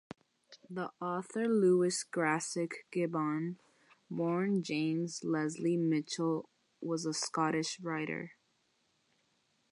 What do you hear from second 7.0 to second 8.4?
a Scottish writer.